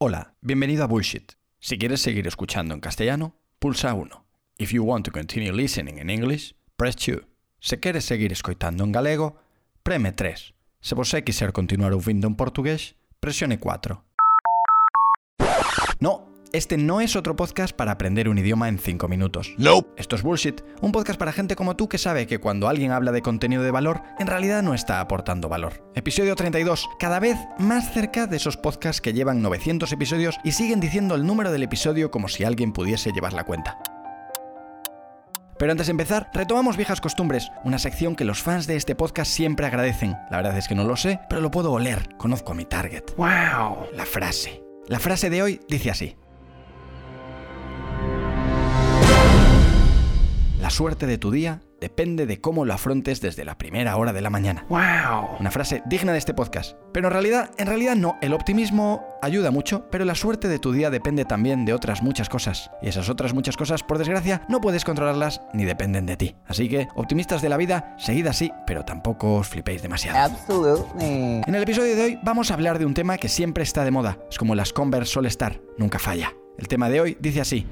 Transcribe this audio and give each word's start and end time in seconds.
Hola, 0.00 0.32
bienvenido 0.42 0.84
a 0.84 0.86
Bullshit. 0.86 1.32
Si 1.58 1.76
quieres 1.76 2.00
seguir 2.00 2.28
escuchando 2.28 2.72
en 2.72 2.78
castellano, 2.78 3.34
pulsa 3.58 3.94
1. 3.94 4.24
If 4.56 4.70
you 4.70 4.84
want 4.84 5.04
to 5.06 5.10
continue 5.10 5.50
listening 5.50 5.98
in 5.98 6.08
English, 6.08 6.54
press 6.76 6.94
2. 6.94 7.26
Se 7.58 7.80
queres 7.80 8.04
seguir 8.04 8.30
escoitando 8.30 8.84
en 8.84 8.92
galego, 8.92 9.42
preme 9.82 10.12
3. 10.12 10.54
Se 10.80 10.94
você 10.94 11.24
quiser 11.24 11.52
continuar 11.52 11.92
ouvindo 11.94 12.28
en 12.28 12.36
portugués, 12.36 12.94
presione 13.18 13.58
4. 13.58 14.04
No, 15.98 16.27
este 16.52 16.76
no 16.76 17.00
es 17.00 17.16
otro 17.16 17.36
podcast 17.36 17.74
para 17.74 17.92
aprender 17.92 18.28
un 18.28 18.38
idioma 18.38 18.68
en 18.68 18.78
5 18.78 19.08
minutos. 19.08 19.54
Nope. 19.58 19.88
Esto 19.96 20.16
es 20.16 20.22
Bullshit, 20.22 20.62
un 20.80 20.92
podcast 20.92 21.18
para 21.18 21.32
gente 21.32 21.56
como 21.56 21.76
tú 21.76 21.88
que 21.88 21.98
sabe 21.98 22.26
que 22.26 22.38
cuando 22.38 22.68
alguien 22.68 22.92
habla 22.92 23.12
de 23.12 23.22
contenido 23.22 23.62
de 23.62 23.70
valor, 23.70 24.02
en 24.18 24.26
realidad 24.26 24.62
no 24.62 24.74
está 24.74 25.00
aportando 25.00 25.48
valor. 25.48 25.84
Episodio 25.94 26.34
32, 26.36 26.88
cada 26.98 27.20
vez 27.20 27.36
más 27.58 27.92
cerca 27.92 28.26
de 28.26 28.36
esos 28.36 28.56
podcasts 28.56 29.00
que 29.00 29.12
llevan 29.12 29.42
900 29.42 29.90
episodios 29.92 30.36
y 30.44 30.52
siguen 30.52 30.80
diciendo 30.80 31.14
el 31.14 31.26
número 31.26 31.50
del 31.52 31.62
episodio 31.62 32.10
como 32.10 32.28
si 32.28 32.44
alguien 32.44 32.72
pudiese 32.72 33.12
llevar 33.12 33.32
la 33.32 33.44
cuenta. 33.44 33.78
Pero 35.58 35.72
antes 35.72 35.88
de 35.88 35.90
empezar, 35.90 36.30
retomamos 36.32 36.76
viejas 36.76 37.00
costumbres, 37.00 37.50
una 37.64 37.80
sección 37.80 38.14
que 38.14 38.24
los 38.24 38.42
fans 38.42 38.68
de 38.68 38.76
este 38.76 38.94
podcast 38.94 39.30
siempre 39.30 39.66
agradecen. 39.66 40.16
La 40.30 40.36
verdad 40.36 40.56
es 40.56 40.68
que 40.68 40.76
no 40.76 40.84
lo 40.84 40.96
sé, 40.96 41.18
pero 41.28 41.40
lo 41.40 41.50
puedo 41.50 41.72
oler, 41.72 42.14
conozco 42.16 42.52
a 42.52 42.54
mi 42.54 42.64
target. 42.64 43.02
Wow. 43.16 43.88
La 43.92 44.06
frase. 44.06 44.62
La 44.86 45.00
frase 45.00 45.30
de 45.30 45.42
hoy 45.42 45.60
dice 45.68 45.90
así. 45.90 46.16
Suerte 50.78 51.08
de 51.08 51.18
tu 51.18 51.32
día 51.32 51.60
depende 51.80 52.24
de 52.24 52.40
cómo 52.40 52.64
lo 52.64 52.72
afrontes 52.72 53.20
desde 53.20 53.44
la 53.44 53.58
primera 53.58 53.96
hora 53.96 54.12
de 54.12 54.20
la 54.20 54.30
mañana. 54.30 54.64
Wow. 54.68 55.40
Una 55.40 55.50
frase 55.50 55.82
digna 55.86 56.12
de 56.12 56.18
este 56.18 56.34
podcast. 56.34 56.76
Pero 56.92 57.08
en 57.08 57.14
realidad, 57.14 57.50
en 57.58 57.66
realidad 57.66 57.96
no. 57.96 58.16
El 58.22 58.32
optimismo 58.32 59.04
ayuda 59.20 59.50
mucho, 59.50 59.88
pero 59.90 60.04
la 60.04 60.14
suerte 60.14 60.46
de 60.46 60.60
tu 60.60 60.70
día 60.70 60.88
depende 60.88 61.24
también 61.24 61.64
de 61.64 61.74
otras 61.74 62.00
muchas 62.00 62.28
cosas. 62.28 62.70
Y 62.80 62.86
esas 62.86 63.08
otras 63.08 63.34
muchas 63.34 63.56
cosas, 63.56 63.82
por 63.82 63.98
desgracia, 63.98 64.42
no 64.48 64.60
puedes 64.60 64.84
controlarlas 64.84 65.40
ni 65.52 65.64
dependen 65.64 66.06
de 66.06 66.16
ti. 66.16 66.36
Así 66.46 66.68
que, 66.68 66.86
optimistas 66.94 67.42
de 67.42 67.48
la 67.48 67.56
vida, 67.56 67.96
seguid 67.98 68.28
así, 68.28 68.52
pero 68.64 68.84
tampoco 68.84 69.38
os 69.38 69.48
flipéis 69.48 69.82
demasiado. 69.82 70.16
Absolutely. 70.16 71.42
En 71.44 71.54
el 71.56 71.62
episodio 71.64 71.96
de 71.96 72.02
hoy 72.04 72.18
vamos 72.22 72.52
a 72.52 72.54
hablar 72.54 72.78
de 72.78 72.86
un 72.86 72.94
tema 72.94 73.18
que 73.18 73.28
siempre 73.28 73.64
está 73.64 73.82
de 73.82 73.90
moda. 73.90 74.16
Es 74.30 74.38
como 74.38 74.54
las 74.54 74.72
Converse 74.72 75.18
All 75.18 75.26
Star, 75.26 75.60
nunca 75.76 75.98
falla. 75.98 76.32
El 76.56 76.68
tema 76.68 76.88
de 76.88 77.00
hoy 77.00 77.16
dice 77.20 77.40
así. 77.40 77.66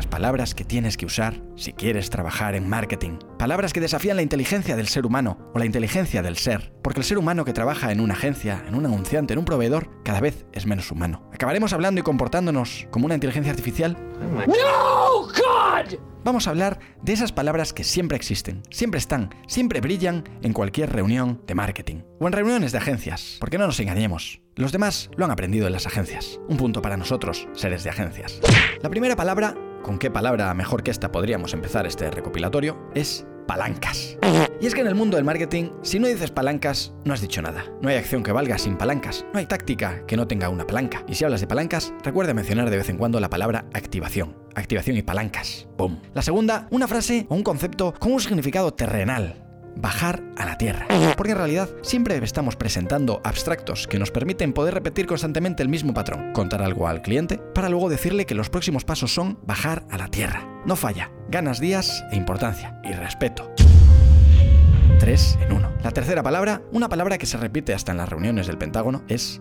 Las 0.00 0.06
palabras 0.06 0.54
que 0.54 0.64
tienes 0.64 0.96
que 0.96 1.04
usar 1.04 1.34
si 1.56 1.74
quieres 1.74 2.08
trabajar 2.08 2.54
en 2.54 2.66
marketing. 2.66 3.18
Palabras 3.38 3.74
que 3.74 3.80
desafían 3.80 4.16
la 4.16 4.22
inteligencia 4.22 4.74
del 4.74 4.88
ser 4.88 5.04
humano 5.04 5.36
o 5.52 5.58
la 5.58 5.66
inteligencia 5.66 6.22
del 6.22 6.38
ser. 6.38 6.72
Porque 6.82 7.00
el 7.00 7.04
ser 7.04 7.18
humano 7.18 7.44
que 7.44 7.52
trabaja 7.52 7.92
en 7.92 8.00
una 8.00 8.14
agencia, 8.14 8.64
en 8.66 8.76
un 8.76 8.86
anunciante, 8.86 9.34
en 9.34 9.40
un 9.40 9.44
proveedor, 9.44 9.90
cada 10.02 10.20
vez 10.20 10.46
es 10.54 10.64
menos 10.64 10.90
humano. 10.90 11.28
¿Acabaremos 11.34 11.74
hablando 11.74 12.00
y 12.00 12.02
comportándonos 12.02 12.86
como 12.90 13.04
una 13.04 13.14
inteligencia 13.14 13.50
artificial? 13.52 13.98
No, 14.46 15.26
God! 15.26 15.98
Vamos 16.24 16.46
a 16.46 16.50
hablar 16.50 16.78
de 17.02 17.12
esas 17.12 17.32
palabras 17.32 17.74
que 17.74 17.84
siempre 17.84 18.16
existen, 18.16 18.62
siempre 18.70 18.98
están, 18.98 19.34
siempre 19.46 19.82
brillan 19.82 20.24
en 20.40 20.54
cualquier 20.54 20.90
reunión 20.90 21.42
de 21.46 21.54
marketing 21.54 22.02
o 22.18 22.26
en 22.26 22.32
reuniones 22.32 22.72
de 22.72 22.78
agencias, 22.78 23.36
porque 23.38 23.58
no 23.58 23.66
nos 23.66 23.80
engañemos. 23.80 24.40
Los 24.56 24.72
demás 24.72 25.10
lo 25.16 25.24
han 25.24 25.30
aprendido 25.30 25.66
en 25.66 25.72
las 25.72 25.86
agencias. 25.86 26.40
Un 26.48 26.58
punto 26.58 26.82
para 26.82 26.96
nosotros, 26.96 27.48
seres 27.52 27.84
de 27.84 27.90
agencias. 27.90 28.40
La 28.82 28.90
primera 28.90 29.16
palabra, 29.16 29.54
con 29.82 29.98
qué 29.98 30.10
palabra 30.10 30.52
mejor 30.54 30.82
que 30.82 30.90
esta 30.90 31.12
podríamos 31.12 31.54
empezar 31.54 31.86
este 31.86 32.10
recopilatorio, 32.10 32.90
es 32.94 33.26
palancas. 33.46 34.16
Y 34.60 34.66
es 34.66 34.74
que 34.74 34.80
en 34.80 34.86
el 34.86 34.94
mundo 34.94 35.16
del 35.16 35.24
marketing, 35.24 35.70
si 35.82 35.98
no 35.98 36.06
dices 36.06 36.30
palancas, 36.30 36.92
no 37.04 37.14
has 37.14 37.20
dicho 37.20 37.42
nada. 37.42 37.64
No 37.82 37.88
hay 37.88 37.96
acción 37.96 38.22
que 38.22 38.30
valga 38.30 38.58
sin 38.58 38.76
palancas. 38.76 39.24
No 39.32 39.40
hay 39.40 39.46
táctica 39.46 40.06
que 40.06 40.16
no 40.16 40.28
tenga 40.28 40.48
una 40.48 40.66
palanca. 40.66 41.04
Y 41.08 41.14
si 41.14 41.24
hablas 41.24 41.40
de 41.40 41.48
palancas, 41.48 41.92
recuerda 42.04 42.32
mencionar 42.32 42.70
de 42.70 42.76
vez 42.76 42.88
en 42.90 42.96
cuando 42.96 43.18
la 43.18 43.30
palabra 43.30 43.66
activación. 43.74 44.36
Activación 44.54 44.96
y 44.96 45.02
palancas. 45.02 45.66
¡Boom! 45.76 46.00
La 46.14 46.22
segunda, 46.22 46.68
una 46.70 46.86
frase 46.86 47.26
o 47.28 47.34
un 47.34 47.42
concepto 47.42 47.92
con 47.98 48.12
un 48.12 48.20
significado 48.20 48.72
terrenal. 48.72 49.39
Bajar 49.76 50.22
a 50.36 50.46
la 50.46 50.58
tierra. 50.58 50.86
Porque 51.16 51.32
en 51.32 51.38
realidad 51.38 51.68
siempre 51.82 52.16
estamos 52.18 52.56
presentando 52.56 53.20
abstractos 53.24 53.86
que 53.86 53.98
nos 53.98 54.10
permiten 54.10 54.52
poder 54.52 54.74
repetir 54.74 55.06
constantemente 55.06 55.62
el 55.62 55.68
mismo 55.68 55.94
patrón. 55.94 56.32
Contar 56.32 56.62
algo 56.62 56.88
al 56.88 57.02
cliente 57.02 57.38
para 57.54 57.68
luego 57.68 57.88
decirle 57.88 58.26
que 58.26 58.34
los 58.34 58.50
próximos 58.50 58.84
pasos 58.84 59.12
son 59.12 59.38
bajar 59.42 59.84
a 59.90 59.98
la 59.98 60.08
tierra. 60.08 60.46
No 60.66 60.76
falla. 60.76 61.10
Ganas 61.28 61.60
días 61.60 62.04
e 62.10 62.16
importancia. 62.16 62.80
Y 62.84 62.92
respeto. 62.92 63.50
Tres 64.98 65.38
en 65.40 65.52
uno. 65.52 65.72
La 65.82 65.92
tercera 65.92 66.22
palabra, 66.22 66.62
una 66.72 66.88
palabra 66.88 67.16
que 67.16 67.26
se 67.26 67.38
repite 67.38 67.72
hasta 67.72 67.92
en 67.92 67.98
las 67.98 68.08
reuniones 68.08 68.46
del 68.46 68.58
Pentágono, 68.58 69.02
es 69.08 69.40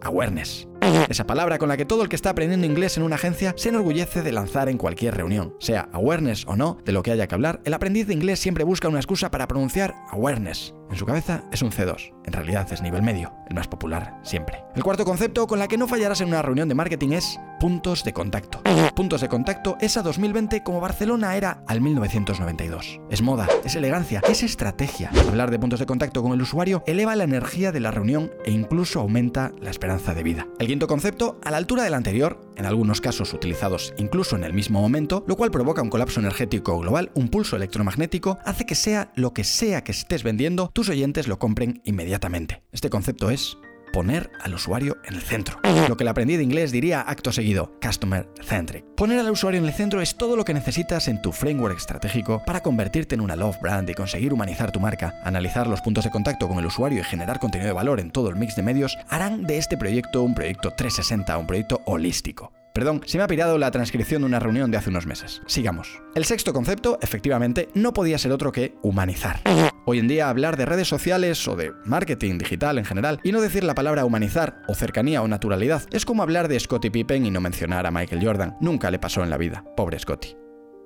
awareness. 0.00 0.66
Esa 1.08 1.26
palabra 1.26 1.58
con 1.58 1.68
la 1.68 1.76
que 1.76 1.84
todo 1.84 2.02
el 2.02 2.08
que 2.08 2.16
está 2.16 2.30
aprendiendo 2.30 2.66
inglés 2.66 2.96
en 2.96 3.02
una 3.02 3.16
agencia 3.16 3.54
se 3.56 3.68
enorgullece 3.68 4.22
de 4.22 4.32
lanzar 4.32 4.68
en 4.68 4.78
cualquier 4.78 5.14
reunión. 5.14 5.54
Sea 5.58 5.88
awareness 5.92 6.44
o 6.46 6.56
no 6.56 6.78
de 6.84 6.92
lo 6.92 7.02
que 7.02 7.10
haya 7.10 7.26
que 7.26 7.34
hablar, 7.34 7.60
el 7.64 7.74
aprendiz 7.74 8.06
de 8.06 8.14
inglés 8.14 8.38
siempre 8.38 8.64
busca 8.64 8.88
una 8.88 8.98
excusa 8.98 9.30
para 9.30 9.46
pronunciar 9.46 9.94
awareness. 10.10 10.74
En 10.90 10.96
su 10.96 11.04
cabeza 11.04 11.44
es 11.52 11.60
un 11.62 11.70
C2, 11.70 12.14
en 12.24 12.32
realidad 12.32 12.66
es 12.72 12.80
nivel 12.80 13.02
medio, 13.02 13.32
el 13.48 13.54
más 13.54 13.68
popular 13.68 14.18
siempre. 14.22 14.64
El 14.74 14.82
cuarto 14.82 15.04
concepto 15.04 15.46
con 15.46 15.58
la 15.58 15.68
que 15.68 15.76
no 15.76 15.86
fallarás 15.86 16.20
en 16.20 16.28
una 16.28 16.42
reunión 16.42 16.68
de 16.68 16.74
marketing 16.74 17.10
es 17.10 17.38
puntos 17.58 18.04
de 18.04 18.12
contacto. 18.12 18.60
Puntos 18.94 19.20
de 19.20 19.28
contacto 19.28 19.76
es 19.80 19.96
a 19.96 20.02
2020 20.02 20.62
como 20.62 20.80
Barcelona 20.80 21.36
era 21.36 21.62
al 21.66 21.80
1992. 21.80 23.00
Es 23.10 23.22
moda, 23.22 23.48
es 23.64 23.74
elegancia, 23.74 24.22
es 24.28 24.42
estrategia. 24.42 25.10
Hablar 25.28 25.50
de 25.50 25.58
puntos 25.58 25.80
de 25.80 25.86
contacto 25.86 26.22
con 26.22 26.32
el 26.32 26.42
usuario 26.42 26.82
eleva 26.86 27.16
la 27.16 27.24
energía 27.24 27.72
de 27.72 27.80
la 27.80 27.90
reunión 27.90 28.30
e 28.44 28.50
incluso 28.50 29.00
aumenta 29.00 29.52
la 29.60 29.70
esperanza 29.70 30.14
de 30.14 30.22
vida. 30.22 30.46
El 30.58 30.66
quinto 30.66 30.86
concepto, 30.86 31.40
a 31.44 31.50
la 31.50 31.56
altura 31.56 31.82
del 31.82 31.94
anterior, 31.94 32.40
en 32.56 32.66
algunos 32.66 33.00
casos 33.00 33.32
utilizados 33.32 33.94
incluso 33.98 34.36
en 34.36 34.44
el 34.44 34.52
mismo 34.52 34.80
momento, 34.80 35.24
lo 35.26 35.36
cual 35.36 35.50
provoca 35.50 35.82
un 35.82 35.90
colapso 35.90 36.20
energético 36.20 36.78
global, 36.78 37.10
un 37.14 37.28
pulso 37.28 37.56
electromagnético, 37.56 38.38
hace 38.44 38.66
que 38.66 38.74
sea 38.74 39.12
lo 39.14 39.32
que 39.32 39.44
sea 39.44 39.82
que 39.82 39.92
estés 39.92 40.22
vendiendo, 40.22 40.70
tus 40.72 40.88
oyentes 40.88 41.28
lo 41.28 41.38
compren 41.38 41.82
inmediatamente. 41.84 42.62
Este 42.72 42.90
concepto 42.90 43.30
es 43.30 43.58
poner 43.98 44.30
al 44.44 44.54
usuario 44.54 44.96
en 45.06 45.14
el 45.16 45.22
centro. 45.22 45.58
Lo 45.88 45.96
que 45.96 46.04
el 46.04 46.08
aprendí 46.08 46.36
de 46.36 46.44
inglés 46.44 46.70
diría 46.70 47.00
acto 47.00 47.32
seguido, 47.32 47.72
customer 47.82 48.28
centric. 48.44 48.84
Poner 48.94 49.18
al 49.18 49.28
usuario 49.28 49.58
en 49.58 49.66
el 49.66 49.72
centro 49.72 50.00
es 50.00 50.16
todo 50.16 50.36
lo 50.36 50.44
que 50.44 50.54
necesitas 50.54 51.08
en 51.08 51.20
tu 51.20 51.32
framework 51.32 51.76
estratégico 51.76 52.40
para 52.46 52.60
convertirte 52.60 53.16
en 53.16 53.22
una 53.22 53.34
love 53.34 53.58
brand 53.60 53.90
y 53.90 53.94
conseguir 53.94 54.32
humanizar 54.32 54.70
tu 54.70 54.78
marca. 54.78 55.20
Analizar 55.24 55.66
los 55.66 55.80
puntos 55.80 56.04
de 56.04 56.12
contacto 56.12 56.46
con 56.46 56.60
el 56.60 56.66
usuario 56.66 57.00
y 57.00 57.04
generar 57.04 57.40
contenido 57.40 57.66
de 57.66 57.74
valor 57.74 57.98
en 57.98 58.12
todo 58.12 58.28
el 58.28 58.36
mix 58.36 58.54
de 58.54 58.62
medios 58.62 58.96
harán 59.08 59.42
de 59.42 59.58
este 59.58 59.76
proyecto 59.76 60.22
un 60.22 60.36
proyecto 60.36 60.70
360, 60.70 61.36
un 61.36 61.48
proyecto 61.48 61.82
holístico. 61.84 62.52
Perdón, 62.78 63.00
se 63.06 63.18
me 63.18 63.24
ha 63.24 63.26
pirado 63.26 63.58
la 63.58 63.72
transcripción 63.72 64.22
de 64.22 64.26
una 64.26 64.38
reunión 64.38 64.70
de 64.70 64.76
hace 64.76 64.90
unos 64.90 65.04
meses. 65.04 65.42
Sigamos. 65.46 66.00
El 66.14 66.24
sexto 66.24 66.52
concepto, 66.52 67.00
efectivamente, 67.02 67.68
no 67.74 67.92
podía 67.92 68.18
ser 68.18 68.30
otro 68.30 68.52
que 68.52 68.76
humanizar. 68.82 69.40
Hoy 69.84 69.98
en 69.98 70.06
día 70.06 70.28
hablar 70.28 70.56
de 70.56 70.64
redes 70.64 70.86
sociales 70.86 71.48
o 71.48 71.56
de 71.56 71.72
marketing 71.84 72.38
digital 72.38 72.78
en 72.78 72.84
general 72.84 73.18
y 73.24 73.32
no 73.32 73.40
decir 73.40 73.64
la 73.64 73.74
palabra 73.74 74.04
humanizar 74.04 74.62
o 74.68 74.76
cercanía 74.76 75.22
o 75.22 75.26
naturalidad 75.26 75.82
es 75.90 76.04
como 76.04 76.22
hablar 76.22 76.46
de 76.46 76.60
Scottie 76.60 76.92
Pippen 76.92 77.26
y 77.26 77.32
no 77.32 77.40
mencionar 77.40 77.84
a 77.84 77.90
Michael 77.90 78.24
Jordan. 78.24 78.56
Nunca 78.60 78.92
le 78.92 79.00
pasó 79.00 79.24
en 79.24 79.30
la 79.30 79.38
vida. 79.38 79.64
Pobre 79.76 79.98
Scottie. 79.98 80.36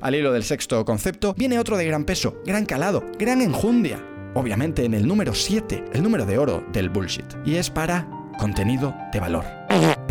Al 0.00 0.14
hilo 0.14 0.32
del 0.32 0.44
sexto 0.44 0.82
concepto 0.86 1.34
viene 1.36 1.58
otro 1.58 1.76
de 1.76 1.84
gran 1.84 2.06
peso, 2.06 2.40
gran 2.46 2.64
calado, 2.64 3.04
gran 3.18 3.42
enjundia. 3.42 4.02
Obviamente 4.32 4.86
en 4.86 4.94
el 4.94 5.06
número 5.06 5.34
7, 5.34 5.84
el 5.92 6.02
número 6.02 6.24
de 6.24 6.38
oro 6.38 6.64
del 6.72 6.88
bullshit. 6.88 7.26
Y 7.44 7.56
es 7.56 7.68
para 7.68 8.08
contenido 8.38 8.96
de 9.12 9.20
valor. 9.20 9.44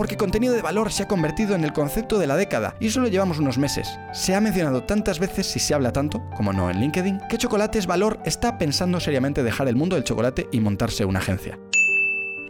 Porque 0.02 0.18
contenido 0.18 0.56
de 0.56 0.64
valor 0.64 0.92
se 0.92 1.04
ha 1.04 1.08
convertido 1.08 1.54
en 1.54 1.64
el 1.64 1.74
concepto 1.74 2.18
de 2.18 2.26
la 2.26 2.36
década 2.36 2.76
y 2.80 2.90
solo 2.90 3.08
llevamos 3.08 3.38
unos 3.38 3.60
meses. 3.60 3.88
Se 4.14 4.34
ha 4.34 4.42
mencionado 4.42 4.82
tantas 4.82 5.20
veces 5.20 5.56
y 5.56 5.60
se 5.60 5.76
habla 5.76 5.94
tanto, 5.94 6.24
como 6.36 6.54
no 6.54 6.72
en 6.72 6.80
LinkedIn, 6.80 7.20
que 7.30 7.38
Chocolates 7.38 7.86
Valor 7.86 8.20
está 8.26 8.58
pensando 8.58 9.00
seriamente 9.00 9.44
dejar 9.44 9.68
el 9.68 9.76
mundo 9.76 9.96
del 9.96 10.04
chocolate 10.04 10.48
y 10.52 10.60
montarse 10.60 11.06
una 11.06 11.20
agencia. 11.20 11.60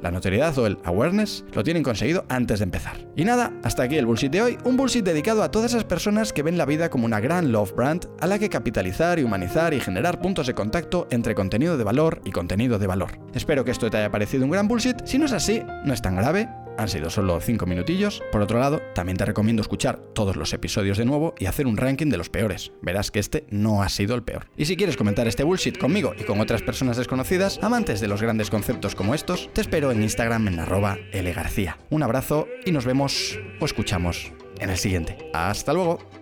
La 0.02 0.12
notoriedad 0.12 0.58
o 0.60 0.66
el 0.66 0.80
awareness 0.86 1.44
lo 1.54 1.62
tienen 1.62 1.84
conseguido 1.84 2.24
antes 2.30 2.60
de 2.60 2.64
empezar. 2.64 3.06
Y 3.18 3.26
nada, 3.26 3.52
hasta 3.64 3.84
aquí 3.84 3.98
el 3.98 4.06
bullshit 4.06 4.32
de 4.32 4.42
hoy, 4.42 4.58
un 4.64 4.78
bullshit 4.78 5.04
dedicado 5.04 5.44
a 5.44 5.52
todas 5.52 5.72
esas 5.72 5.84
personas 5.84 6.32
que 6.32 6.44
ven 6.44 6.58
la 6.58 6.66
vida 6.66 6.90
como 6.90 7.06
una 7.06 7.20
gran 7.20 7.52
love 7.52 7.76
brand 7.76 8.08
a 8.22 8.28
la 8.28 8.40
que 8.40 8.50
capitalizar 8.50 9.20
y 9.20 9.24
humanizar 9.24 9.74
y 9.74 9.82
generar 9.82 10.22
puntos 10.22 10.48
de 10.48 10.56
contacto 10.56 11.06
entre 11.12 11.36
contenido 11.36 11.78
de 11.78 11.84
valor 11.84 12.22
y 12.24 12.32
contenido 12.32 12.80
de 12.80 12.88
valor. 12.88 13.20
Espero 13.34 13.66
que 13.66 13.72
esto 13.72 13.90
te 13.90 13.98
haya 13.98 14.10
parecido 14.10 14.46
un 14.46 14.52
gran 14.52 14.70
bullshit, 14.70 15.06
si 15.06 15.20
no 15.20 15.26
es 15.26 15.34
así, 15.34 15.62
no 15.86 15.94
es 15.94 16.02
tan 16.02 16.16
grave, 16.16 16.48
han 16.82 16.90
sido 16.90 17.10
solo 17.10 17.40
5 17.40 17.66
minutillos. 17.66 18.22
Por 18.32 18.42
otro 18.42 18.60
lado, 18.60 18.82
también 18.94 19.18
te 19.18 19.26
recomiendo 19.26 19.62
escuchar 19.62 20.00
todos 20.14 20.36
los 20.36 20.54
episodios 20.54 20.98
de 20.98 21.06
nuevo 21.06 21.36
y 21.40 21.46
hacer 21.46 21.68
un 21.68 21.78
ranking 21.78 22.08
de 22.08 22.18
los 22.18 22.30
peores. 22.30 22.72
Verás 22.82 23.12
que 23.12 23.20
este 23.20 23.46
no 23.50 23.84
ha 23.84 23.90
sido 23.90 24.16
el 24.16 24.24
peor. 24.24 24.48
Y 24.58 24.66
si 24.66 24.76
quieres 24.76 24.98
comentar 24.98 25.28
este 25.28 25.44
bullshit 25.44 25.78
conmigo 25.78 26.14
y 26.18 26.24
con 26.24 26.40
otras 26.40 26.62
personas 26.62 26.98
desconocidas, 26.98 27.60
amantes 27.62 28.02
de 28.02 28.08
los 28.08 28.22
grandes 28.22 28.50
conceptos 28.50 28.96
como 28.96 29.14
estos, 29.14 29.50
te 29.54 29.62
espero 29.62 29.92
en 29.92 30.02
Instagram 30.02 30.48
en 30.48 30.60
arroba 30.60 30.98
lgarcía. 31.14 31.78
Un 31.90 32.04
abrazo 32.04 32.48
y 32.66 32.72
nos 32.72 32.86
vemos 32.86 33.40
o 33.60 33.66
escuchamos 33.66 34.32
en 34.60 34.70
el 34.70 34.78
siguiente. 34.78 35.18
Hasta 35.34 35.74
luego. 35.74 36.21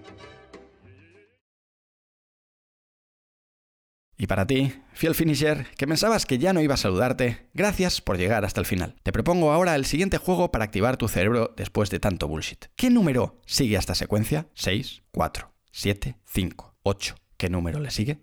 Y 4.22 4.28
para 4.28 4.46
ti, 4.46 4.74
fiel 4.92 5.16
finisher, 5.16 5.68
que 5.78 5.88
pensabas 5.88 6.26
que 6.26 6.38
ya 6.38 6.52
no 6.52 6.60
iba 6.60 6.74
a 6.74 6.78
saludarte, 6.78 7.48
gracias 7.54 8.02
por 8.02 8.18
llegar 8.18 8.44
hasta 8.44 8.60
el 8.60 8.66
final. 8.66 8.96
Te 9.02 9.14
propongo 9.14 9.54
ahora 9.54 9.76
el 9.76 9.86
siguiente 9.86 10.18
juego 10.18 10.52
para 10.52 10.66
activar 10.66 10.98
tu 10.98 11.08
cerebro 11.08 11.54
después 11.56 11.90
de 11.90 12.02
tanto 12.02 12.28
bullshit. 12.28 12.66
¿Qué 12.76 12.90
número 12.90 13.40
sigue 13.46 13.78
esta 13.78 13.96
secuencia? 13.96 14.48
6, 14.56 15.04
4, 15.12 15.54
7, 15.72 16.18
5, 16.26 16.76
8. 16.84 17.16
¿Qué 17.38 17.50
número 17.50 17.80
le 17.80 17.92
sigue? 17.92 18.20